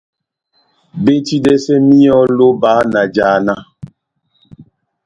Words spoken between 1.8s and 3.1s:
míyɔ ó lóba na